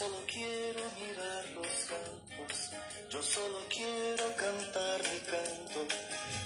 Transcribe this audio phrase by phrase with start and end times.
[0.00, 2.70] solo quiero mirar los campos,
[3.10, 5.94] yo solo quiero cantar mi canto,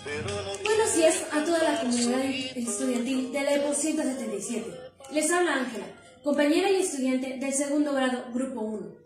[0.05, 2.25] pero no Buenos días a toda la comunidad
[2.57, 4.67] estudiantil de la EPO 177.
[5.13, 5.87] Les habla Ángela,
[6.25, 8.97] compañera y estudiante del segundo grado, Grupo 1.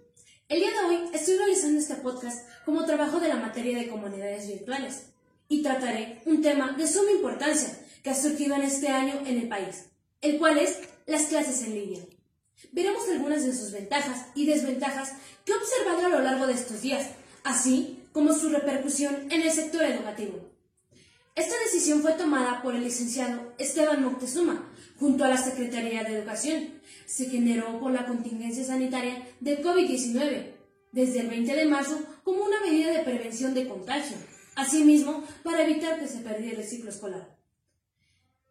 [0.49, 4.49] El día de hoy estoy realizando este podcast como trabajo de la materia de comunidades
[4.49, 5.11] virtuales
[5.51, 9.49] y trataré un tema de suma importancia que ha surgido en este año en el
[9.49, 9.91] país,
[10.23, 12.01] el cual es las clases en línea.
[12.73, 15.13] Veremos algunas de sus ventajas y desventajas
[15.45, 17.09] que he observado a lo largo de estos días,
[17.45, 20.49] así como su repercusión en el sector educativo.
[21.35, 24.69] Esta decisión fue tomada por el licenciado Esteban Moctezuma
[24.99, 26.81] junto a la Secretaría de Educación.
[27.07, 30.53] Se generó por la contingencia sanitaria del COVID-19
[30.91, 34.17] desde el 20 de marzo como una medida de prevención de contagio,
[34.57, 37.38] asimismo para evitar que se perdiera el ciclo escolar.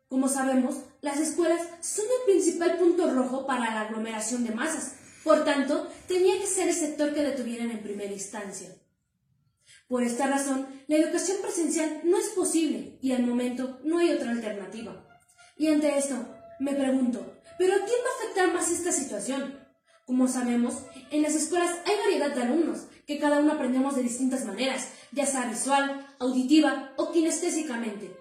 [0.09, 4.93] Como sabemos, las escuelas son el principal punto rojo para la aglomeración de masas,
[5.27, 8.69] por tanto, tenía que ser el sector que detuvieran en primera instancia.
[9.89, 14.31] Por esta razón, la educación presencial no es posible y al momento no hay otra
[14.31, 15.05] alternativa.
[15.57, 16.15] Y ante esto,
[16.59, 19.59] me pregunto, ¿pero a quién va a afectar más esta situación?
[20.05, 20.75] Como sabemos,
[21.11, 25.25] en las escuelas hay variedad de alumnos, que cada uno aprendemos de distintas maneras, ya
[25.25, 28.15] sea visual, auditiva o kinestésicamente.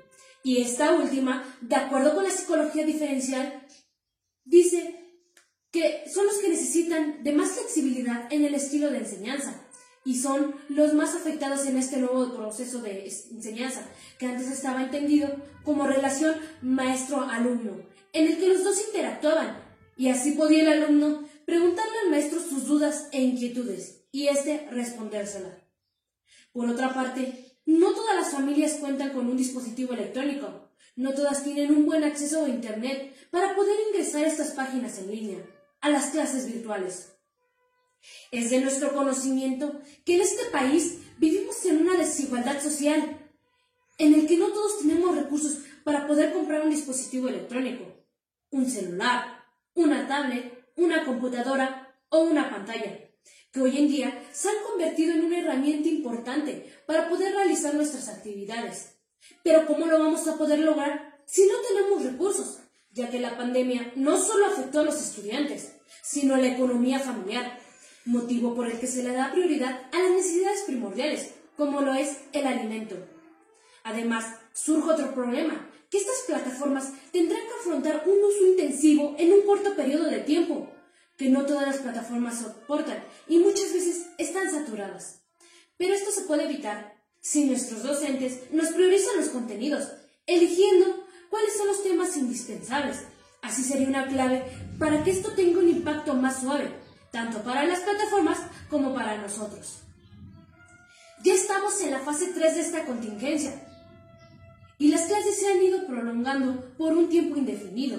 [0.47, 3.67] Y esta última, de acuerdo con la psicología diferencial,
[4.45, 4.95] dice
[5.73, 9.61] que son los que necesitan de más flexibilidad en el estilo de enseñanza
[10.05, 13.89] y son los más afectados en este nuevo proceso de enseñanza,
[14.21, 19.61] que antes estaba entendido como relación maestro-alumno, en el que los dos interactuaban
[19.97, 25.59] y así podía el alumno preguntarle al maestro sus dudas e inquietudes y éste respondérsela.
[26.53, 30.71] Por otra parte, no todas las familias cuentan con un dispositivo electrónico.
[30.95, 35.11] No todas tienen un buen acceso a Internet para poder ingresar a estas páginas en
[35.11, 35.39] línea,
[35.81, 37.13] a las clases virtuales.
[38.31, 43.19] Es de nuestro conocimiento que en este país vivimos en una desigualdad social,
[43.99, 47.85] en el que no todos tenemos recursos para poder comprar un dispositivo electrónico,
[48.51, 49.45] un celular,
[49.75, 53.06] una tablet, una computadora o una pantalla
[53.57, 58.09] que hoy en día se han convertido en una herramienta importante para poder realizar nuestras
[58.11, 58.97] actividades.
[59.43, 62.59] Pero ¿cómo lo vamos a poder lograr si no tenemos recursos?
[62.93, 65.73] Ya que la pandemia no solo afectó a los estudiantes,
[66.03, 67.59] sino a la economía familiar,
[68.05, 72.19] motivo por el que se le da prioridad a las necesidades primordiales, como lo es
[72.33, 72.97] el alimento.
[73.85, 79.43] Además, surge otro problema, que estas plataformas tendrán que afrontar un uso intensivo en un
[79.43, 80.69] corto periodo de tiempo,
[81.17, 85.23] que no todas las plataformas soportan y muchas veces están saturadas.
[85.79, 89.89] Pero esto se puede evitar si nuestros docentes nos priorizan los contenidos,
[90.27, 92.99] eligiendo cuáles son los temas indispensables.
[93.43, 94.45] Así sería una clave
[94.79, 96.71] para que esto tenga un impacto más suave,
[97.11, 98.39] tanto para las plataformas
[98.71, 99.79] como para nosotros.
[101.25, 103.63] Ya estamos en la fase 3 de esta contingencia
[104.79, 107.99] y las clases se han ido prolongando por un tiempo indefinido.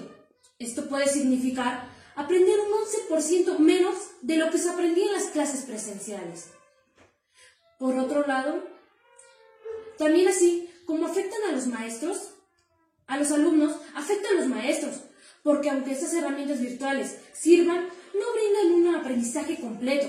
[0.60, 2.72] Esto puede significar aprender un
[3.16, 6.48] 11% menos de lo que se aprendía en las clases presenciales.
[7.78, 8.64] Por otro lado,
[10.00, 12.32] también así como afectan a los maestros,
[13.06, 14.96] a los alumnos, afectan a los maestros,
[15.44, 20.08] porque aunque estas herramientas virtuales sirvan, no brindan un aprendizaje completo,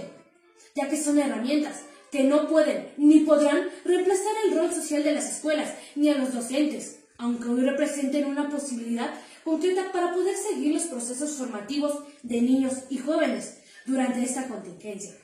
[0.74, 5.30] ya que son herramientas que no pueden ni podrán reemplazar el rol social de las
[5.30, 9.12] escuelas ni a los docentes, aunque hoy representen una posibilidad
[9.44, 15.16] concreta para poder seguir los procesos formativos de niños y jóvenes durante esta contingencia,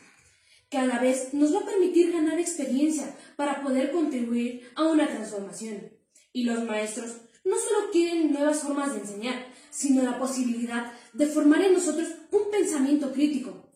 [0.68, 5.06] que a la vez nos va a permitir ganar experiencia para poder contribuir a una
[5.06, 5.92] transformación.
[6.32, 7.12] Y los maestros
[7.44, 12.50] no solo quieren nuevas formas de enseñar, sino la posibilidad de formar en nosotros un
[12.50, 13.70] pensamiento crítico.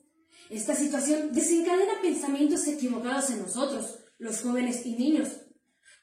[0.50, 5.28] Esta situación desencadena pensamientos equivocados en nosotros, los jóvenes y niños,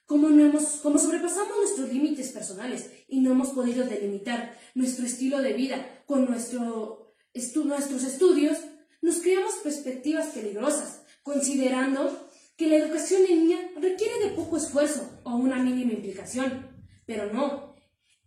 [0.05, 5.41] como, no hemos, como sobrepasamos nuestros límites personales y no hemos podido delimitar nuestro estilo
[5.41, 7.05] de vida con nuestro
[7.65, 8.59] nuestros estudios,
[9.01, 15.35] nos creamos perspectivas peligrosas, considerando que la educación en línea requiere de poco esfuerzo o
[15.35, 16.69] una mínima implicación.
[17.05, 17.75] Pero no,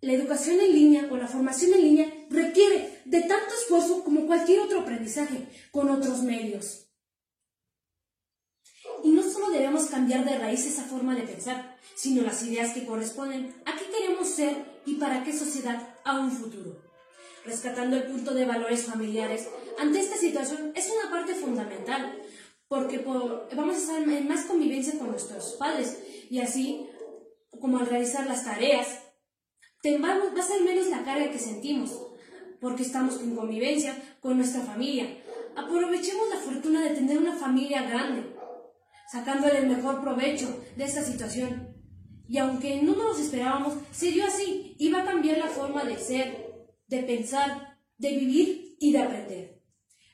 [0.00, 4.60] la educación en línea o la formación en línea requiere de tanto esfuerzo como cualquier
[4.60, 6.87] otro aprendizaje con otros medios.
[9.38, 13.76] Solo debemos cambiar de raíz esa forma de pensar, sino las ideas que corresponden a
[13.76, 16.82] qué queremos ser y para qué sociedad a un futuro.
[17.44, 19.48] Rescatando el punto de valores familiares
[19.78, 22.20] ante esta situación es una parte fundamental,
[22.66, 25.96] porque vamos a estar en más convivencia con nuestros padres
[26.28, 26.88] y así,
[27.60, 28.88] como al realizar las tareas,
[29.86, 31.96] va a ser menos la carga que sentimos,
[32.60, 35.06] porque estamos en convivencia con nuestra familia,
[35.54, 38.36] aprovechemos la fortuna de tener una familia grande,
[39.10, 41.74] sacándole el mejor provecho de esta situación.
[42.28, 46.66] Y aunque no nos esperábamos, se dio así va a cambiar la forma de ser,
[46.86, 49.62] de pensar, de vivir y de aprender.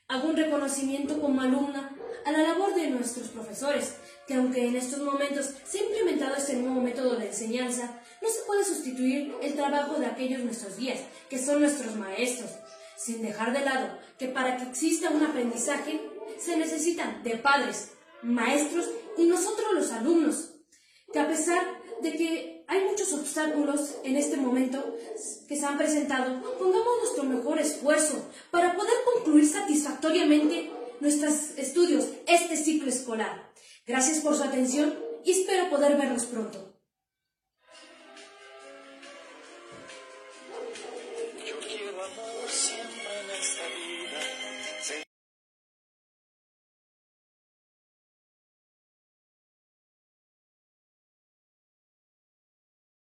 [0.07, 1.95] Hago un reconocimiento como alumna
[2.25, 3.95] a la labor de nuestros profesores,
[4.27, 8.43] que aunque en estos momentos se ha implementado este nuevo método de enseñanza, no se
[8.47, 10.99] puede sustituir el trabajo de aquellos nuestros guías,
[11.29, 12.51] que son nuestros maestros,
[12.97, 16.01] sin dejar de lado que para que exista un aprendizaje
[16.39, 17.91] se necesitan de padres,
[18.25, 20.51] maestros y nosotros los alumnos,
[21.13, 21.63] que a pesar
[22.01, 24.97] de que hay muchos obstáculos en este momento
[25.47, 32.57] que se han presentado, pongamos nuestro mejor esfuerzo para poder concluir satisfactoriamente nuestros estudios este
[32.57, 33.51] ciclo escolar.
[33.85, 36.74] Gracias por su atención y espero poder verlos pronto.